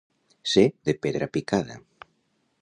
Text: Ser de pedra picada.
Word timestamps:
Ser 0.53 0.63
de 0.89 0.95
pedra 1.03 1.29
picada. 1.37 1.75